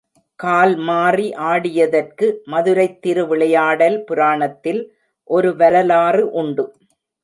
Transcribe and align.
கால் 0.39 0.75
மாறி 0.79 1.27
ஆடியதற்கு 1.49 2.27
மதுரைத் 2.45 3.01
திரு 3.01 3.27
விளையாடல் 3.27 4.03
புராணத்தில் 4.03 4.83
ஒரு 5.29 5.55
வரலாறு 5.55 6.31
உண்டு. 6.35 6.65